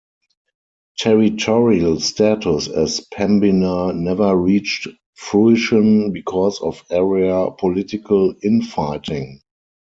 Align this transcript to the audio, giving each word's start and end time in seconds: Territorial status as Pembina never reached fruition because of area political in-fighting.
Territorial 0.97 1.99
status 1.99 2.67
as 2.67 3.01
Pembina 3.13 3.93
never 3.93 4.35
reached 4.35 4.87
fruition 5.13 6.11
because 6.11 6.59
of 6.59 6.83
area 6.89 7.49
political 7.59 8.33
in-fighting. 8.41 9.41